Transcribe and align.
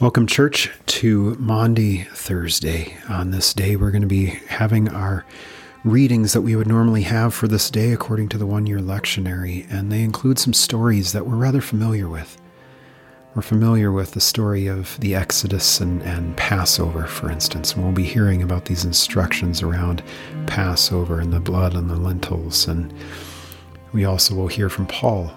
Welcome, 0.00 0.26
church, 0.26 0.70
to 0.86 1.34
Maundy 1.34 2.04
Thursday. 2.04 2.96
On 3.10 3.32
this 3.32 3.52
day, 3.52 3.76
we're 3.76 3.90
going 3.90 4.00
to 4.00 4.08
be 4.08 4.28
having 4.48 4.88
our 4.88 5.26
readings 5.84 6.32
that 6.32 6.40
we 6.40 6.56
would 6.56 6.66
normally 6.66 7.02
have 7.02 7.34
for 7.34 7.46
this 7.46 7.70
day 7.70 7.92
according 7.92 8.30
to 8.30 8.38
the 8.38 8.46
one 8.46 8.64
year 8.66 8.78
lectionary, 8.78 9.70
and 9.70 9.92
they 9.92 10.02
include 10.02 10.38
some 10.38 10.54
stories 10.54 11.12
that 11.12 11.26
we're 11.26 11.36
rather 11.36 11.60
familiar 11.60 12.08
with. 12.08 12.40
We're 13.34 13.42
familiar 13.42 13.92
with 13.92 14.12
the 14.12 14.22
story 14.22 14.68
of 14.68 14.98
the 15.00 15.14
Exodus 15.14 15.80
and, 15.80 16.00
and 16.04 16.34
Passover, 16.34 17.06
for 17.06 17.30
instance, 17.30 17.74
and 17.74 17.84
we'll 17.84 17.92
be 17.92 18.02
hearing 18.02 18.42
about 18.42 18.64
these 18.64 18.86
instructions 18.86 19.60
around 19.60 20.02
Passover 20.46 21.20
and 21.20 21.30
the 21.30 21.40
blood 21.40 21.76
on 21.76 21.88
the 21.88 21.96
lintels. 21.96 22.66
And 22.66 22.90
we 23.92 24.06
also 24.06 24.34
will 24.34 24.48
hear 24.48 24.70
from 24.70 24.86
Paul 24.86 25.30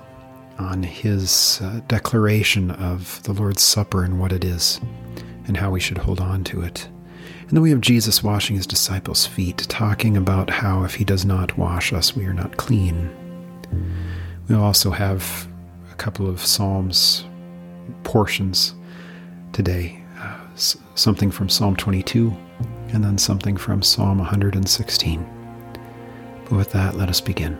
on 0.59 0.83
his 0.83 1.59
uh, 1.61 1.81
declaration 1.87 2.71
of 2.71 3.21
the 3.23 3.33
Lord's 3.33 3.61
Supper 3.61 4.03
and 4.03 4.19
what 4.19 4.31
it 4.31 4.43
is 4.43 4.79
and 5.47 5.57
how 5.57 5.71
we 5.71 5.79
should 5.79 5.97
hold 5.97 6.19
on 6.19 6.43
to 6.45 6.61
it. 6.61 6.87
And 7.41 7.51
then 7.51 7.61
we 7.61 7.69
have 7.71 7.81
Jesus 7.81 8.23
washing 8.23 8.55
his 8.55 8.67
disciples' 8.67 9.25
feet, 9.25 9.57
talking 9.69 10.15
about 10.15 10.49
how 10.49 10.83
if 10.83 10.95
he 10.95 11.03
does 11.03 11.25
not 11.25 11.57
wash 11.57 11.91
us, 11.91 12.15
we 12.15 12.25
are 12.25 12.33
not 12.33 12.57
clean. 12.57 13.09
We'll 14.47 14.63
also 14.63 14.91
have 14.91 15.47
a 15.91 15.95
couple 15.95 16.29
of 16.29 16.39
Psalms 16.39 17.25
portions 18.03 18.73
today 19.51 20.03
uh, 20.23 20.39
something 20.95 21.31
from 21.31 21.49
Psalm 21.49 21.75
22 21.75 22.35
and 22.89 23.03
then 23.03 23.17
something 23.17 23.57
from 23.57 23.81
Psalm 23.81 24.19
116. 24.19 25.29
But 26.45 26.51
with 26.51 26.71
that, 26.71 26.95
let 26.95 27.09
us 27.09 27.19
begin. 27.19 27.59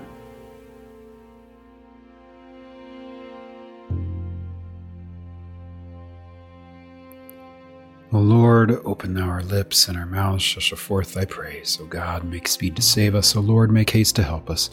Lord, 8.24 8.72
open 8.86 9.14
thou 9.14 9.28
our 9.28 9.44
lips, 9.44 9.88
and 9.88 9.98
our 9.98 10.06
mouths 10.06 10.42
shall 10.42 10.62
show 10.62 10.78
forth 10.78 11.14
thy 11.14 11.26
praise. 11.26 11.78
O 11.82 11.86
God, 11.86 12.24
make 12.24 12.48
speed 12.48 12.76
to 12.78 12.82
save 12.82 13.16
us. 13.16 13.36
O 13.36 13.42
Lord, 13.42 13.70
make 13.70 13.90
haste 13.90 14.16
to 14.16 14.24
help 14.24 14.50
us. 14.50 14.70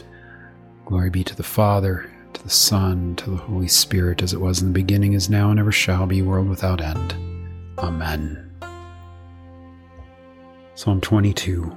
Glory 0.84 1.10
be 1.10 1.24
to 1.24 1.34
the 1.34 1.42
Father, 1.42 2.10
to 2.32 2.42
the 2.42 2.48
Son, 2.48 3.16
to 3.16 3.30
the 3.30 3.36
Holy 3.36 3.66
Spirit, 3.66 4.22
as 4.22 4.32
it 4.32 4.40
was 4.40 4.60
in 4.60 4.68
the 4.68 4.72
beginning, 4.72 5.14
is 5.14 5.28
now, 5.28 5.50
and 5.50 5.58
ever 5.58 5.72
shall 5.72 6.06
be, 6.06 6.22
world 6.22 6.48
without 6.48 6.80
end. 6.80 7.14
Amen. 7.78 8.50
Psalm 10.76 11.00
22. 11.00 11.76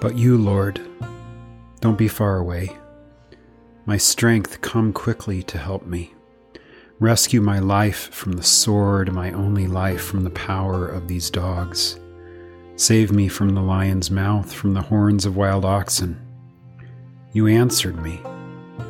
But 0.00 0.16
you, 0.18 0.36
Lord, 0.36 0.80
don't 1.80 1.98
be 1.98 2.08
far 2.08 2.36
away. 2.36 2.76
My 3.86 3.96
strength, 3.96 4.60
come 4.60 4.92
quickly 4.92 5.42
to 5.44 5.56
help 5.56 5.86
me. 5.86 6.12
Rescue 7.00 7.40
my 7.40 7.60
life 7.60 8.12
from 8.12 8.32
the 8.32 8.42
sword, 8.42 9.12
my 9.12 9.30
only 9.30 9.68
life 9.68 10.02
from 10.04 10.24
the 10.24 10.30
power 10.30 10.88
of 10.88 11.06
these 11.06 11.30
dogs. 11.30 12.00
Save 12.74 13.12
me 13.12 13.28
from 13.28 13.50
the 13.50 13.62
lion's 13.62 14.10
mouth, 14.10 14.52
from 14.52 14.74
the 14.74 14.82
horns 14.82 15.24
of 15.24 15.36
wild 15.36 15.64
oxen. 15.64 16.20
You 17.32 17.46
answered 17.46 18.02
me. 18.02 18.20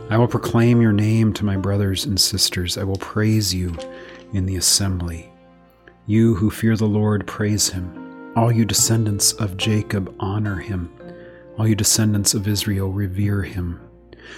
I 0.08 0.16
will 0.16 0.26
proclaim 0.26 0.80
your 0.80 0.92
name 0.92 1.34
to 1.34 1.44
my 1.44 1.58
brothers 1.58 2.06
and 2.06 2.18
sisters. 2.18 2.78
I 2.78 2.84
will 2.84 2.96
praise 2.96 3.52
you 3.52 3.76
in 4.32 4.46
the 4.46 4.56
assembly. 4.56 5.30
You 6.06 6.34
who 6.34 6.50
fear 6.50 6.76
the 6.76 6.86
Lord, 6.86 7.26
praise 7.26 7.68
him. 7.68 8.32
All 8.34 8.50
you 8.50 8.64
descendants 8.64 9.34
of 9.34 9.58
Jacob, 9.58 10.14
honor 10.18 10.56
him. 10.56 10.90
All 11.58 11.68
you 11.68 11.74
descendants 11.74 12.32
of 12.32 12.48
Israel, 12.48 12.90
revere 12.90 13.42
him. 13.42 13.87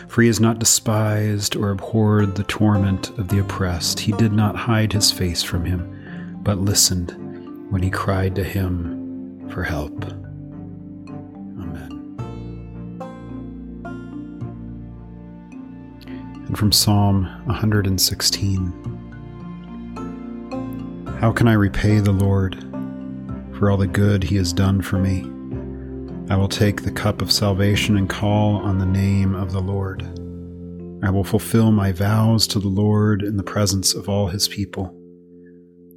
For 0.09 0.23
he 0.23 0.29
has 0.29 0.41
not 0.41 0.59
despised 0.59 1.57
or 1.57 1.71
abhorred 1.71 2.35
the 2.35 2.45
torment 2.45 3.11
of 3.19 3.29
the 3.29 3.39
oppressed. 3.39 4.01
He 4.01 4.13
did 4.13 4.33
not 4.33 4.57
hide 4.57 4.93
his 4.93 5.11
face 5.13 5.43
from 5.43 5.65
him, 5.65 6.41
but 6.43 6.59
listened 6.59 7.13
when 7.71 7.83
he 7.83 7.91
cried 7.91 8.35
to 8.37 8.45
him 8.45 9.49
for 9.51 9.63
help. 9.63 10.05
Amen. 11.61 12.17
And 16.47 16.59
from 16.59 16.73
Psalm 16.73 17.25
116 17.47 18.73
How 21.21 21.33
can 21.33 21.49
I 21.49 21.53
repay 21.53 22.01
the 22.01 22.13
Lord 22.13 22.65
for 23.59 23.71
all 23.71 23.77
the 23.77 23.87
good 23.87 24.25
he 24.25 24.37
has 24.37 24.53
done 24.53 24.81
for 24.83 24.99
me? 24.99 25.31
I 26.31 26.37
will 26.37 26.49
take 26.49 26.83
the 26.83 26.93
cup 26.93 27.23
of 27.23 27.33
salvation 27.33 27.97
and 27.97 28.09
call 28.09 28.55
on 28.59 28.79
the 28.79 28.87
name 28.87 29.35
of 29.35 29.51
the 29.51 29.61
Lord. 29.61 30.05
I 31.05 31.11
will 31.11 31.25
fulfill 31.25 31.73
my 31.73 31.91
vows 31.91 32.47
to 32.49 32.61
the 32.61 32.69
Lord 32.69 33.25
in 33.25 33.37
the 33.37 33.43
presence 33.43 33.95
of 33.95 34.09
all 34.09 34.29
his 34.29 34.47
people. 34.47 34.95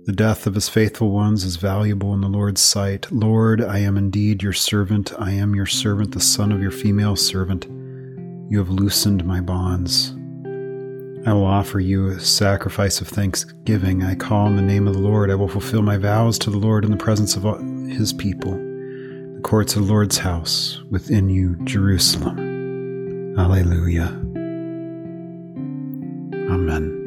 The 0.05 0.11
death 0.11 0.47
of 0.47 0.55
his 0.55 0.69
faithful 0.69 1.11
ones 1.11 1.43
is 1.43 1.57
valuable 1.57 2.16
in 2.16 2.22
the 2.22 2.29
Lord's 2.29 2.61
sight. 2.61 3.11
Lord, 3.11 3.61
I 3.61 3.77
am 3.77 3.95
indeed 3.95 4.41
your 4.41 4.53
servant. 4.53 5.13
I 5.19 5.33
am 5.33 5.53
your 5.53 5.67
servant, 5.67 6.13
the 6.13 6.19
son 6.19 6.51
of 6.51 6.59
your 6.59 6.72
female 6.72 7.16
servant. 7.16 7.67
You 8.49 8.57
have 8.57 8.69
loosened 8.69 9.23
my 9.25 9.39
bonds. 9.39 10.16
I 11.27 11.33
will 11.33 11.45
offer 11.45 11.79
you 11.79 12.07
a 12.07 12.19
sacrifice 12.19 13.01
of 13.01 13.07
thanksgiving. 13.07 14.01
I 14.01 14.16
call 14.16 14.47
on 14.47 14.55
the 14.55 14.63
name 14.63 14.88
of 14.88 14.95
the 14.95 14.99
Lord. 14.99 15.29
I 15.29 15.35
will 15.35 15.47
fulfill 15.47 15.83
my 15.83 15.97
vows 15.97 16.39
to 16.39 16.49
the 16.49 16.57
Lord 16.57 16.85
in 16.85 16.89
the 16.89 16.97
presence 16.97 17.35
of 17.35 17.43
his 17.88 18.11
people 18.13 18.72
courts 19.43 19.75
of 19.75 19.89
Lord's 19.89 20.17
house 20.17 20.81
within 20.89 21.29
you, 21.29 21.57
Jerusalem. 21.65 23.35
Alleluia. 23.37 24.05
Amen. 26.49 26.99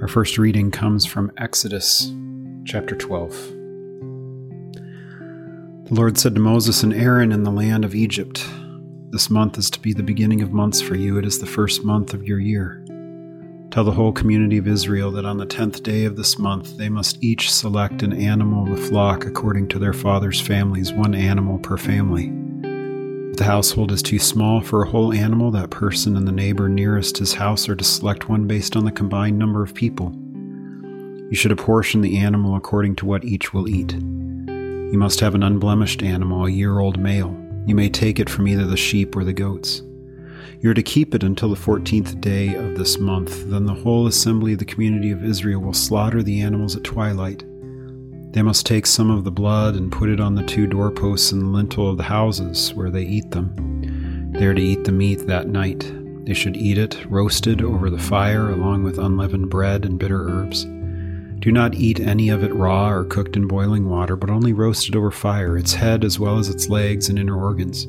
Our 0.00 0.06
first 0.08 0.38
reading 0.38 0.70
comes 0.70 1.04
from 1.04 1.32
Exodus 1.36 2.12
chapter 2.64 2.94
12. 2.94 3.32
The 5.86 5.94
Lord 5.94 6.16
said 6.16 6.34
to 6.36 6.40
Moses 6.40 6.84
and 6.84 6.94
Aaron 6.94 7.32
in 7.32 7.42
the 7.42 7.50
land 7.50 7.84
of 7.84 7.96
Egypt, 7.96 8.46
This 9.10 9.28
month 9.28 9.58
is 9.58 9.68
to 9.70 9.80
be 9.80 9.92
the 9.92 10.04
beginning 10.04 10.40
of 10.40 10.52
months 10.52 10.80
for 10.80 10.94
you. 10.94 11.18
It 11.18 11.26
is 11.26 11.40
the 11.40 11.46
first 11.46 11.84
month 11.84 12.14
of 12.14 12.22
your 12.22 12.38
year. 12.38 12.84
Tell 13.70 13.84
the 13.84 13.92
whole 13.92 14.12
community 14.12 14.56
of 14.56 14.66
Israel 14.66 15.10
that 15.10 15.26
on 15.26 15.36
the 15.36 15.44
tenth 15.44 15.82
day 15.82 16.04
of 16.04 16.16
this 16.16 16.38
month 16.38 16.78
they 16.78 16.88
must 16.88 17.22
each 17.22 17.52
select 17.52 18.02
an 18.02 18.14
animal 18.14 18.64
of 18.64 18.78
the 18.78 18.86
flock 18.88 19.26
according 19.26 19.68
to 19.68 19.78
their 19.78 19.92
father's 19.92 20.40
families, 20.40 20.92
one 20.92 21.14
animal 21.14 21.58
per 21.58 21.76
family. 21.76 22.32
If 23.30 23.36
the 23.36 23.44
household 23.44 23.92
is 23.92 24.02
too 24.02 24.18
small 24.18 24.62
for 24.62 24.82
a 24.82 24.88
whole 24.88 25.12
animal, 25.12 25.50
that 25.50 25.68
person 25.68 26.16
and 26.16 26.26
the 26.26 26.32
neighbor 26.32 26.66
nearest 26.68 27.18
his 27.18 27.34
house 27.34 27.68
are 27.68 27.76
to 27.76 27.84
select 27.84 28.30
one 28.30 28.46
based 28.46 28.74
on 28.74 28.86
the 28.86 28.90
combined 28.90 29.38
number 29.38 29.62
of 29.62 29.74
people. 29.74 30.14
You 31.30 31.36
should 31.36 31.52
apportion 31.52 32.00
the 32.00 32.16
animal 32.16 32.56
according 32.56 32.96
to 32.96 33.06
what 33.06 33.24
each 33.24 33.52
will 33.52 33.68
eat. 33.68 33.92
You 33.92 34.96
must 34.96 35.20
have 35.20 35.34
an 35.34 35.42
unblemished 35.42 36.02
animal, 36.02 36.46
a 36.46 36.50
year 36.50 36.78
old 36.78 36.98
male. 36.98 37.36
You 37.66 37.74
may 37.74 37.90
take 37.90 38.18
it 38.18 38.30
from 38.30 38.48
either 38.48 38.64
the 38.64 38.78
sheep 38.78 39.14
or 39.14 39.24
the 39.24 39.34
goats. 39.34 39.82
You 40.60 40.70
are 40.70 40.74
to 40.74 40.82
keep 40.82 41.14
it 41.14 41.22
until 41.22 41.50
the 41.50 41.56
fourteenth 41.56 42.20
day 42.20 42.54
of 42.54 42.76
this 42.76 42.98
month. 42.98 43.44
Then 43.48 43.64
the 43.64 43.74
whole 43.74 44.08
assembly 44.08 44.54
of 44.54 44.58
the 44.58 44.64
community 44.64 45.12
of 45.12 45.22
Israel 45.22 45.60
will 45.60 45.72
slaughter 45.72 46.20
the 46.20 46.40
animals 46.40 46.74
at 46.74 46.82
twilight. 46.82 47.44
They 48.32 48.42
must 48.42 48.66
take 48.66 48.84
some 48.84 49.08
of 49.08 49.22
the 49.22 49.30
blood 49.30 49.76
and 49.76 49.92
put 49.92 50.10
it 50.10 50.18
on 50.18 50.34
the 50.34 50.42
two 50.42 50.66
doorposts 50.66 51.30
and 51.30 51.42
the 51.42 51.46
lintel 51.46 51.88
of 51.88 51.96
the 51.96 52.02
houses 52.02 52.74
where 52.74 52.90
they 52.90 53.04
eat 53.04 53.30
them. 53.30 54.32
They 54.32 54.46
are 54.46 54.54
to 54.54 54.60
eat 54.60 54.82
the 54.82 54.90
meat 54.90 55.28
that 55.28 55.46
night. 55.46 55.92
They 56.26 56.34
should 56.34 56.56
eat 56.56 56.76
it 56.76 57.06
roasted 57.08 57.62
over 57.62 57.88
the 57.88 57.96
fire 57.96 58.50
along 58.50 58.82
with 58.82 58.98
unleavened 58.98 59.50
bread 59.50 59.84
and 59.84 59.96
bitter 59.96 60.28
herbs. 60.28 60.64
Do 61.38 61.52
not 61.52 61.76
eat 61.76 62.00
any 62.00 62.30
of 62.30 62.42
it 62.42 62.52
raw 62.52 62.90
or 62.90 63.04
cooked 63.04 63.36
in 63.36 63.46
boiling 63.46 63.88
water, 63.88 64.16
but 64.16 64.28
only 64.28 64.52
roasted 64.52 64.96
over 64.96 65.12
fire, 65.12 65.56
its 65.56 65.72
head 65.72 66.04
as 66.04 66.18
well 66.18 66.36
as 66.36 66.48
its 66.48 66.68
legs 66.68 67.08
and 67.08 67.16
inner 67.16 67.40
organs. 67.40 67.86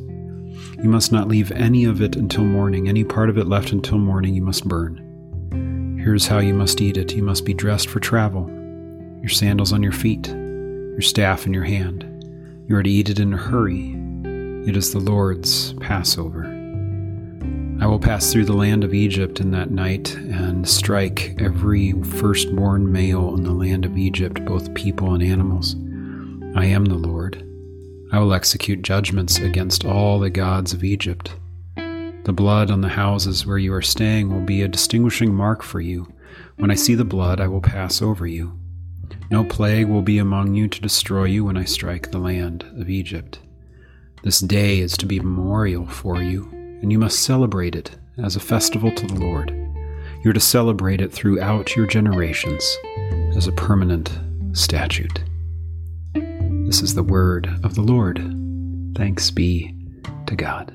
You 0.81 0.89
must 0.89 1.11
not 1.11 1.27
leave 1.27 1.51
any 1.51 1.85
of 1.85 2.01
it 2.01 2.15
until 2.15 2.44
morning. 2.44 2.88
Any 2.88 3.03
part 3.03 3.29
of 3.29 3.38
it 3.38 3.47
left 3.47 3.71
until 3.71 3.97
morning 3.97 4.33
you 4.33 4.41
must 4.41 4.67
burn. 4.67 6.00
Here's 6.03 6.27
how 6.27 6.39
you 6.39 6.53
must 6.53 6.81
eat 6.81 6.97
it 6.97 7.13
you 7.13 7.23
must 7.23 7.45
be 7.45 7.53
dressed 7.53 7.89
for 7.89 8.00
travel, 8.00 8.47
your 9.21 9.29
sandals 9.29 9.73
on 9.73 9.83
your 9.83 9.91
feet, 9.91 10.27
your 10.29 11.01
staff 11.01 11.45
in 11.45 11.53
your 11.53 11.65
hand. 11.65 12.06
You 12.67 12.75
are 12.77 12.83
to 12.83 12.89
eat 12.89 13.09
it 13.09 13.19
in 13.19 13.33
a 13.33 13.38
hurry. 13.38 13.95
It 14.67 14.77
is 14.77 14.94
the 14.94 15.00
Lord's 15.00 15.73
Passover. 15.73 16.45
I 17.81 17.85
will 17.85 18.00
pass 18.00 18.31
through 18.31 18.45
the 18.45 18.53
land 18.53 18.83
of 18.83 18.94
Egypt 18.94 19.39
in 19.39 19.51
that 19.51 19.71
night 19.71 20.13
and 20.15 20.67
strike 20.67 21.35
every 21.39 21.94
firstborn 22.03 22.91
male 22.91 23.33
in 23.35 23.44
the 23.44 23.53
land 23.53 23.85
of 23.85 23.97
Egypt, 23.97 24.44
both 24.45 24.73
people 24.73 25.13
and 25.13 25.23
animals. 25.23 25.75
I 26.55 26.65
am 26.65 26.85
the 26.85 26.95
Lord. 26.95 27.19
I 28.11 28.19
will 28.19 28.33
execute 28.33 28.81
judgments 28.81 29.38
against 29.38 29.85
all 29.85 30.19
the 30.19 30.31
gods 30.31 30.73
of 30.73 30.83
Egypt. 30.83 31.35
The 31.75 32.33
blood 32.33 32.71
on 32.71 32.81
the 32.81 32.89
houses 32.89 33.45
where 33.45 33.57
you 33.57 33.73
are 33.73 33.81
staying 33.81 34.31
will 34.31 34.45
be 34.45 34.61
a 34.61 34.67
distinguishing 34.67 35.33
mark 35.33 35.61
for 35.61 35.79
you. 35.79 36.11
When 36.57 36.71
I 36.71 36.75
see 36.75 36.95
the 36.95 37.06
blood, 37.06 37.39
I 37.39 37.47
will 37.47 37.61
pass 37.61 38.01
over 38.01 38.25
you. 38.25 38.59
No 39.29 39.44
plague 39.44 39.88
will 39.88 40.01
be 40.01 40.17
among 40.17 40.56
you 40.56 40.67
to 40.67 40.81
destroy 40.81 41.25
you 41.25 41.45
when 41.45 41.56
I 41.56 41.65
strike 41.65 42.09
the 42.09 42.17
land 42.17 42.63
of 42.79 42.89
Egypt. 42.89 43.39
This 44.23 44.39
day 44.39 44.79
is 44.79 44.97
to 44.97 45.05
be 45.05 45.19
memorial 45.19 45.85
for 45.85 46.21
you, 46.21 46.50
and 46.51 46.91
you 46.91 46.97
must 46.97 47.19
celebrate 47.19 47.75
it 47.75 47.95
as 48.17 48.35
a 48.35 48.39
festival 48.39 48.91
to 48.91 49.05
the 49.05 49.19
Lord. 49.19 49.55
You're 50.23 50.33
to 50.33 50.39
celebrate 50.39 51.00
it 51.00 51.13
throughout 51.13 51.75
your 51.75 51.85
generations 51.85 52.77
as 53.35 53.47
a 53.47 53.53
permanent 53.53 54.12
statute. 54.53 55.23
This 56.69 56.83
is 56.83 56.94
the 56.94 57.01
word 57.01 57.48
of 57.63 57.74
the 57.74 57.81
Lord. 57.81 58.19
Thanks 58.95 59.31
be 59.31 59.75
to 60.27 60.36
God. 60.36 60.69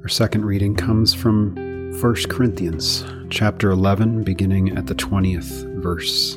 Our 0.00 0.08
second 0.08 0.44
reading 0.44 0.76
comes 0.76 1.12
from 1.12 1.56
1 2.00 2.14
Corinthians 2.28 3.04
chapter 3.30 3.70
11 3.70 4.22
beginning 4.22 4.78
at 4.78 4.86
the 4.86 4.94
20th 4.94 5.82
verse. 5.82 6.36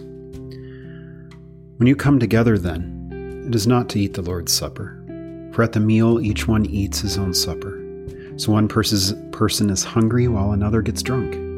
When 1.77 1.85
you 1.85 1.95
come 1.95 2.19
together 2.19 2.57
then, 2.57 3.45
it 3.47 3.53
is 3.53 3.67
not 3.67 3.87
to 3.89 3.99
eat 3.99 4.15
the 4.15 4.23
Lord's 4.23 4.51
supper, 4.51 4.99
for 5.53 5.61
at 5.61 5.73
the 5.73 5.79
meal 5.79 6.19
each 6.19 6.47
one 6.47 6.65
eats 6.65 7.01
his 7.01 7.19
own 7.19 7.35
supper. 7.35 7.79
So 8.37 8.51
one 8.53 8.67
person 8.67 9.69
is 9.69 9.83
hungry 9.83 10.27
while 10.27 10.53
another 10.53 10.81
gets 10.81 11.03
drunk. 11.03 11.48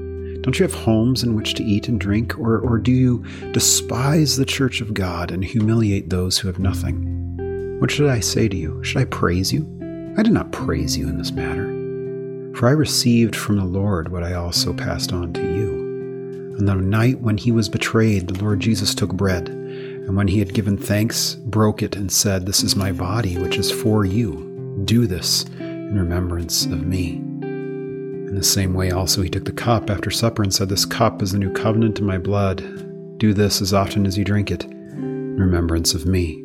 Don't 0.41 0.57
you 0.57 0.63
have 0.63 0.73
homes 0.73 1.21
in 1.21 1.35
which 1.35 1.53
to 1.55 1.63
eat 1.63 1.87
and 1.87 1.99
drink, 1.99 2.37
or, 2.39 2.57
or 2.59 2.79
do 2.79 2.91
you 2.91 3.23
despise 3.51 4.37
the 4.37 4.45
church 4.45 4.81
of 4.81 4.93
God 4.93 5.29
and 5.29 5.45
humiliate 5.45 6.09
those 6.09 6.39
who 6.39 6.47
have 6.47 6.57
nothing? 6.57 7.77
What 7.79 7.91
should 7.91 8.09
I 8.09 8.21
say 8.21 8.47
to 8.47 8.57
you? 8.57 8.83
Should 8.83 9.01
I 9.01 9.05
praise 9.05 9.53
you? 9.53 9.67
I 10.17 10.23
did 10.23 10.33
not 10.33 10.51
praise 10.51 10.97
you 10.97 11.07
in 11.07 11.19
this 11.19 11.31
matter. 11.31 11.67
For 12.55 12.67
I 12.67 12.71
received 12.71 13.35
from 13.35 13.57
the 13.57 13.65
Lord 13.65 14.11
what 14.11 14.23
I 14.23 14.33
also 14.33 14.73
passed 14.73 15.13
on 15.13 15.31
to 15.33 15.41
you. 15.41 16.55
On 16.57 16.65
the 16.65 16.75
night 16.75 17.21
when 17.21 17.37
he 17.37 17.51
was 17.51 17.69
betrayed, 17.69 18.27
the 18.27 18.43
Lord 18.43 18.59
Jesus 18.59 18.95
took 18.95 19.13
bread, 19.13 19.47
and 19.49 20.15
when 20.15 20.27
he 20.27 20.39
had 20.39 20.55
given 20.55 20.75
thanks, 20.75 21.35
broke 21.35 21.83
it 21.83 21.95
and 21.95 22.11
said, 22.11 22.45
This 22.45 22.63
is 22.63 22.75
my 22.75 22.91
body, 22.91 23.37
which 23.37 23.57
is 23.57 23.71
for 23.71 24.05
you. 24.05 24.81
Do 24.85 25.05
this 25.05 25.45
in 25.59 25.97
remembrance 25.97 26.65
of 26.65 26.85
me. 26.85 27.30
In 28.31 28.37
the 28.37 28.43
same 28.45 28.73
way, 28.73 28.91
also, 28.91 29.21
he 29.21 29.29
took 29.29 29.43
the 29.43 29.51
cup 29.51 29.89
after 29.89 30.09
supper 30.09 30.41
and 30.41 30.53
said, 30.53 30.69
This 30.69 30.85
cup 30.85 31.21
is 31.21 31.33
the 31.33 31.37
new 31.37 31.51
covenant 31.51 31.99
in 31.99 32.05
my 32.05 32.17
blood. 32.17 32.59
Do 33.19 33.33
this 33.33 33.61
as 33.61 33.73
often 33.73 34.05
as 34.05 34.17
you 34.17 34.23
drink 34.23 34.49
it 34.49 34.63
in 34.63 35.35
remembrance 35.35 35.93
of 35.93 36.05
me. 36.05 36.41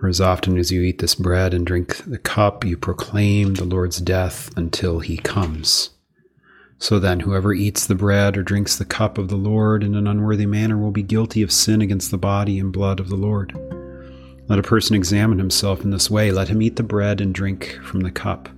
For 0.00 0.08
as 0.08 0.20
often 0.20 0.58
as 0.58 0.72
you 0.72 0.82
eat 0.82 0.98
this 0.98 1.14
bread 1.14 1.54
and 1.54 1.64
drink 1.64 1.98
the 2.08 2.18
cup, 2.18 2.64
you 2.64 2.76
proclaim 2.76 3.54
the 3.54 3.64
Lord's 3.64 4.00
death 4.00 4.50
until 4.56 4.98
he 4.98 5.16
comes. 5.16 5.90
So 6.78 6.98
then, 6.98 7.20
whoever 7.20 7.54
eats 7.54 7.86
the 7.86 7.94
bread 7.94 8.36
or 8.36 8.42
drinks 8.42 8.74
the 8.74 8.84
cup 8.84 9.16
of 9.16 9.28
the 9.28 9.36
Lord 9.36 9.84
in 9.84 9.94
an 9.94 10.08
unworthy 10.08 10.46
manner 10.46 10.76
will 10.76 10.90
be 10.90 11.04
guilty 11.04 11.42
of 11.42 11.52
sin 11.52 11.82
against 11.82 12.10
the 12.10 12.18
body 12.18 12.58
and 12.58 12.72
blood 12.72 12.98
of 12.98 13.10
the 13.10 13.16
Lord. 13.16 13.56
Let 14.48 14.58
a 14.58 14.64
person 14.64 14.96
examine 14.96 15.38
himself 15.38 15.82
in 15.84 15.90
this 15.90 16.10
way. 16.10 16.32
Let 16.32 16.48
him 16.48 16.60
eat 16.60 16.74
the 16.74 16.82
bread 16.82 17.20
and 17.20 17.32
drink 17.32 17.78
from 17.84 18.00
the 18.00 18.10
cup. 18.10 18.48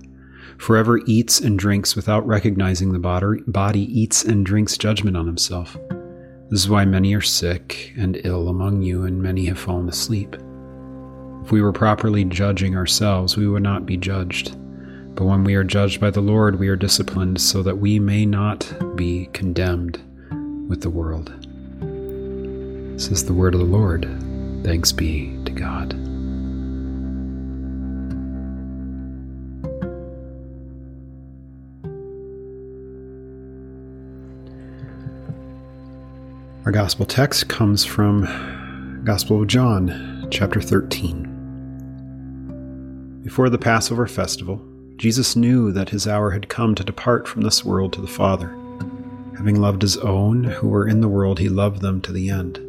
For 0.57 0.75
whoever 0.75 0.99
eats 1.05 1.39
and 1.39 1.59
drinks 1.59 1.95
without 1.95 2.25
recognizing 2.25 2.93
the 2.93 3.43
body 3.47 4.01
eats 4.01 4.23
and 4.23 4.45
drinks 4.45 4.77
judgment 4.77 5.17
on 5.17 5.25
himself. 5.25 5.77
This 6.49 6.61
is 6.61 6.69
why 6.69 6.85
many 6.85 7.15
are 7.15 7.21
sick 7.21 7.93
and 7.97 8.21
ill 8.23 8.47
among 8.47 8.81
you, 8.81 9.05
and 9.05 9.21
many 9.21 9.45
have 9.45 9.59
fallen 9.59 9.89
asleep. 9.89 10.35
If 11.43 11.51
we 11.51 11.61
were 11.61 11.73
properly 11.73 12.23
judging 12.23 12.75
ourselves, 12.75 13.35
we 13.35 13.47
would 13.47 13.63
not 13.63 13.85
be 13.85 13.97
judged. 13.97 14.55
But 15.15 15.25
when 15.25 15.43
we 15.43 15.55
are 15.55 15.63
judged 15.63 15.99
by 15.99 16.11
the 16.11 16.21
Lord, 16.21 16.59
we 16.59 16.69
are 16.69 16.75
disciplined 16.75 17.41
so 17.41 17.61
that 17.63 17.77
we 17.77 17.99
may 17.99 18.25
not 18.25 18.95
be 18.95 19.29
condemned 19.33 19.99
with 20.69 20.81
the 20.81 20.89
world. 20.89 21.33
This 22.93 23.09
is 23.09 23.25
the 23.25 23.33
word 23.33 23.55
of 23.55 23.59
the 23.59 23.65
Lord. 23.65 24.05
Thanks 24.63 24.91
be 24.91 25.37
to 25.45 25.51
God. 25.51 26.12
Our 36.65 36.71
gospel 36.71 37.05
text 37.05 37.49
comes 37.49 37.83
from 37.83 39.01
Gospel 39.03 39.41
of 39.41 39.49
John, 39.49 40.29
chapter 40.31 40.61
13. 40.61 43.19
Before 43.21 43.49
the 43.49 43.57
Passover 43.57 44.07
festival, 44.07 44.65
Jesus 44.95 45.35
knew 45.35 45.73
that 45.73 45.89
his 45.89 46.07
hour 46.07 46.31
had 46.31 46.47
come 46.47 46.73
to 46.75 46.83
depart 46.85 47.27
from 47.27 47.41
this 47.41 47.65
world 47.65 47.91
to 47.91 48.01
the 48.01 48.07
Father. 48.07 48.47
Having 49.35 49.59
loved 49.59 49.81
his 49.81 49.97
own 49.97 50.45
who 50.45 50.69
were 50.69 50.87
in 50.87 51.01
the 51.01 51.09
world, 51.09 51.37
he 51.37 51.49
loved 51.49 51.81
them 51.81 51.99
to 51.99 52.13
the 52.13 52.29
end. 52.29 52.59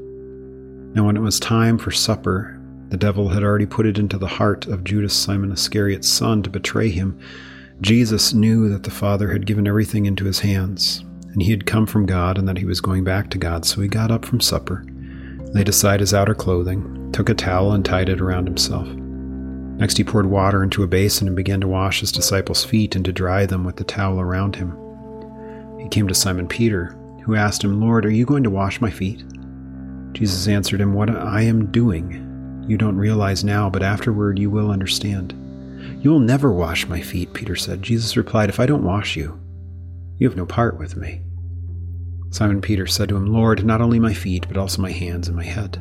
Now, 0.96 1.06
when 1.06 1.17
it 1.17 1.23
was 1.23 1.38
time 1.38 1.79
for 1.79 1.93
supper, 1.93 2.61
the 2.88 2.96
devil 2.96 3.29
had 3.29 3.44
already 3.44 3.67
put 3.67 3.87
it 3.87 3.96
into 3.96 4.19
the 4.19 4.26
heart 4.26 4.67
of 4.67 4.82
Judas 4.82 5.14
Simon 5.14 5.52
Iscariot's 5.52 6.08
son 6.08 6.43
to 6.43 6.50
betray 6.50 6.91
him. 6.91 7.17
Jesus 7.81 8.35
knew 8.35 8.69
that 8.70 8.82
the 8.82 8.91
Father 8.91 9.31
had 9.31 9.46
given 9.46 9.69
everything 9.69 10.06
into 10.06 10.25
his 10.25 10.41
hands, 10.41 11.05
and 11.35 11.43
he 11.43 11.51
had 11.51 11.67
come 11.67 11.85
from 11.85 12.07
God 12.07 12.39
and 12.39 12.49
that 12.49 12.59
he 12.59 12.65
was 12.65 12.81
going 12.81 13.05
back 13.05 13.29
to 13.31 13.39
God. 13.39 13.67
So 13.67 13.81
he 13.81 13.89
got 13.89 14.13
up 14.13 14.25
from 14.25 14.41
supper, 14.41 14.85
laid 15.53 15.69
aside 15.69 16.01
his 16.01 16.15
outer 16.15 16.35
clothing, 16.35 17.11
took 17.13 17.29
a 17.29 17.35
towel, 17.35 17.73
and 17.73 17.85
tied 17.85 18.09
it 18.09 18.21
around 18.21 18.47
himself. 18.47 18.87
Next, 18.87 19.97
he 19.97 20.05
poured 20.05 20.27
water 20.27 20.63
into 20.63 20.85
a 20.85 20.87
basin 20.87 21.27
and 21.27 21.37
began 21.37 21.61
to 21.61 21.69
wash 21.69 22.01
his 22.01 22.13
disciples' 22.13 22.65
feet 22.65 22.94
and 22.94 23.05
to 23.05 23.13
dry 23.13 23.44
them 23.44 23.65
with 23.65 23.75
the 23.77 23.85
towel 23.85 24.20
around 24.20 24.55
him. 24.55 24.79
He 25.81 25.89
came 25.89 26.06
to 26.06 26.15
Simon 26.15 26.47
Peter, 26.47 26.97
who 27.25 27.35
asked 27.35 27.65
him, 27.65 27.81
Lord, 27.81 28.06
are 28.06 28.11
you 28.11 28.25
going 28.25 28.44
to 28.44 28.51
wash 28.51 28.81
my 28.81 28.91
feet? 28.91 29.25
Jesus 30.13 30.47
answered 30.47 30.81
him, 30.81 30.94
What 30.94 31.11
I 31.11 31.43
am 31.43 31.73
doing, 31.73 32.65
you 32.69 32.79
don't 32.79 32.97
realize 32.97 33.43
now, 33.43 33.69
but 33.69 33.82
afterward 33.82 34.39
you 34.39 34.51
will 34.51 34.70
understand. 34.70 35.35
You 36.01 36.11
will 36.11 36.20
never 36.20 36.53
wash 36.53 36.87
my 36.87 37.01
feet, 37.01 37.32
Peter 37.32 37.56
said. 37.56 37.82
Jesus 37.82 38.17
replied, 38.17 38.51
If 38.51 38.61
I 38.61 38.67
don't 38.67 38.85
wash 38.85 39.17
you, 39.17 39.41
you 40.19 40.29
have 40.29 40.37
no 40.37 40.47
part 40.47 40.79
with 40.79 40.97
me. 40.97 41.23
Simon 42.34 42.60
Peter 42.60 42.84
said 42.84 43.08
to 43.08 43.17
him, 43.17 43.32
Lord, 43.32 43.64
not 43.64 43.81
only 43.81 44.00
my 44.00 44.12
feet, 44.12 44.48
but 44.48 44.56
also 44.56 44.82
my 44.82 44.91
hands 44.91 45.29
and 45.29 45.36
my 45.36 45.44
head. 45.44 45.81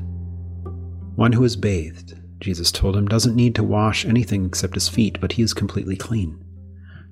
One 1.16 1.32
who 1.32 1.44
is 1.44 1.56
bathed 1.56 2.14
Jesus 2.40 2.72
told 2.72 2.96
him, 2.96 3.08
doesn't 3.08 3.36
need 3.36 3.56
to 3.56 3.64
wash 3.64 4.06
anything 4.06 4.46
except 4.46 4.76
his 4.76 4.88
feet, 4.88 5.20
but 5.20 5.32
he 5.32 5.42
is 5.42 5.54
completely 5.54 5.96
clean. 5.96 6.44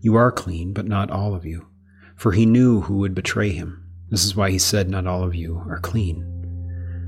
You 0.02 0.16
are 0.16 0.32
clean, 0.32 0.74
but 0.74 0.86
not 0.86 1.10
all 1.10 1.34
of 1.34 1.44
you. 1.44 1.70
For 2.18 2.34
he 2.34 2.46
knew 2.46 2.82
who 2.82 2.98
would 2.98 3.16
betray 3.16 3.50
him. 3.50 3.84
This 4.10 4.24
is 4.24 4.36
why 4.36 4.52
he 4.52 4.60
said, 4.60 4.90
Not 4.90 5.08
all 5.08 5.24
of 5.24 5.34
you 5.34 5.64
are 5.70 5.80
clean. 5.80 6.22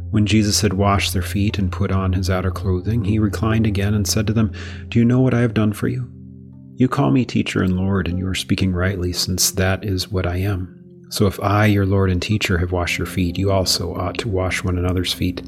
When 0.10 0.26
Jesus 0.26 0.62
had 0.62 0.74
washed 0.74 1.14
their 1.14 1.22
feet 1.22 1.60
and 1.60 1.72
put 1.72 1.92
on 1.92 2.14
his 2.14 2.30
outer 2.30 2.50
clothing, 2.50 3.04
he 3.04 3.20
reclined 3.20 3.68
again 3.68 3.94
and 3.94 4.08
said 4.08 4.26
to 4.28 4.34
them, 4.34 4.54
Do 4.88 4.98
you 4.98 5.06
know 5.06 5.20
what 5.20 5.36
I 5.36 5.42
have 5.42 5.54
done 5.54 5.74
for 5.74 5.88
you? 5.88 6.10
You 6.76 6.88
call 6.88 7.12
me 7.12 7.26
teacher 7.26 7.62
and 7.62 7.76
Lord, 7.76 8.08
and 8.08 8.18
you 8.18 8.26
are 8.28 8.34
speaking 8.34 8.72
rightly, 8.72 9.12
since 9.12 9.52
that 9.52 9.84
is 9.84 10.10
what 10.10 10.26
I 10.26 10.38
am. 10.38 10.83
So 11.14 11.28
if 11.28 11.40
I, 11.42 11.68
your 11.68 11.86
Lord 11.86 12.10
and 12.10 12.20
teacher, 12.20 12.58
have 12.58 12.72
washed 12.72 12.98
your 12.98 13.06
feet, 13.06 13.38
you 13.38 13.52
also 13.52 13.94
ought 13.94 14.18
to 14.18 14.28
wash 14.28 14.64
one 14.64 14.80
another's 14.80 15.14
feet. 15.14 15.48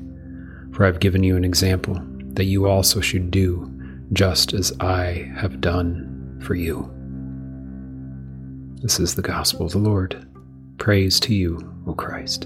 For 0.72 0.84
I 0.84 0.86
have 0.86 1.00
given 1.00 1.24
you 1.24 1.36
an 1.36 1.44
example 1.44 2.00
that 2.36 2.44
you 2.44 2.68
also 2.68 3.02
should 3.02 3.32
do 3.32 3.68
just 4.14 4.54
as 4.54 4.72
I 4.80 5.28
have 5.36 5.62
done 5.62 6.40
for 6.44 6.54
you. 6.54 6.88
This 8.84 9.00
is 9.00 9.16
the 9.16 9.24
gospel 9.24 9.66
of 9.66 9.72
the 9.72 9.80
Lord. 9.80 10.24
Praise 10.78 11.20
to 11.22 11.34
you, 11.34 11.58
O 11.88 11.96
Christ. 11.96 12.44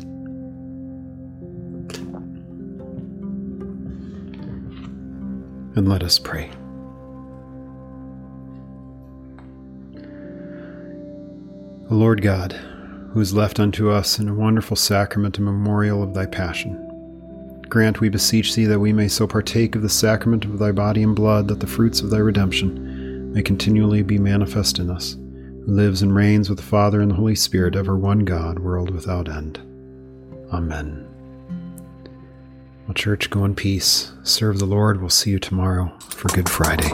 And 5.76 5.90
let 5.90 6.04
us 6.04 6.18
pray. 6.20 6.50
Lord 11.90 12.22
God, 12.22 12.58
who 13.12 13.20
has 13.20 13.34
left 13.34 13.60
unto 13.60 13.89
us 13.89 14.20
in 14.20 14.30
a 14.30 14.34
wonderful 14.34 14.75
sacrament 14.75 15.38
a 15.38 15.42
memorial 15.42 16.04
of 16.04 16.13
thy 16.13 16.25
passion, 16.25 16.86
Grant, 17.70 18.01
we 18.01 18.10
beseech 18.10 18.56
thee, 18.56 18.66
that 18.66 18.80
we 18.80 18.92
may 18.92 19.08
so 19.08 19.28
partake 19.28 19.75
of 19.75 19.84
the 19.84 19.89
sacrament 19.89 20.44
of 20.44 20.58
thy 20.58 20.72
body 20.72 21.04
and 21.04 21.16
blood 21.16 21.48
that 21.48 21.60
the 21.60 21.68
fruits 21.68 22.01
of 22.01 22.10
thy 22.10 22.18
redemption 22.18 23.32
may 23.32 23.44
continually 23.44 24.01
be 24.01 24.18
manifest 24.18 24.80
in 24.80 24.89
us, 24.89 25.13
who 25.13 25.66
lives 25.68 26.01
and 26.01 26.16
reigns 26.16 26.50
with 26.50 26.58
the 26.58 26.63
Father 26.66 27.00
and 27.00 27.12
the 27.12 27.16
Holy 27.16 27.36
Spirit, 27.36 27.75
ever 27.75 27.96
one 27.96 28.25
God, 28.25 28.58
world 28.58 28.89
without 28.89 29.30
end. 29.30 29.60
Amen. 30.51 31.06
Well, 32.88 32.96
church, 32.96 33.30
go 33.30 33.46
in 33.46 33.54
peace. 33.54 34.13
Serve 34.24 34.58
the 34.58 34.66
Lord. 34.66 35.00
We'll 35.00 35.12
see 35.12 35.30
you 35.30 35.38
tomorrow 35.38 35.94
for 36.00 36.30
Good 36.30 36.50
Friday. 36.50 36.89